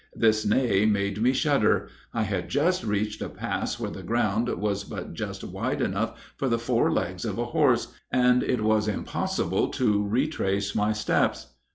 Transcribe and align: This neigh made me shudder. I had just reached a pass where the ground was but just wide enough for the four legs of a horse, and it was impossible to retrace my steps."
This 0.15 0.47
neigh 0.47 0.87
made 0.87 1.21
me 1.21 1.31
shudder. 1.31 1.87
I 2.11 2.23
had 2.23 2.49
just 2.49 2.83
reached 2.83 3.21
a 3.21 3.29
pass 3.29 3.79
where 3.79 3.91
the 3.91 4.01
ground 4.01 4.49
was 4.49 4.83
but 4.83 5.13
just 5.13 5.43
wide 5.43 5.79
enough 5.79 6.33
for 6.37 6.49
the 6.49 6.57
four 6.57 6.91
legs 6.91 7.23
of 7.23 7.37
a 7.37 7.45
horse, 7.45 7.93
and 8.11 8.41
it 8.41 8.61
was 8.61 8.87
impossible 8.87 9.67
to 9.69 10.03
retrace 10.07 10.73
my 10.73 10.91
steps." 10.91 11.53